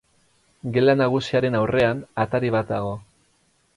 [0.77, 2.97] Gela nagusiaren aurrean atari bat dago.